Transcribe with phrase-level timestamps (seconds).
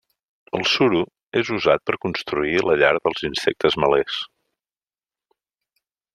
[0.59, 1.01] El suro
[1.41, 4.19] és usat per construir la llar dels insectes melers.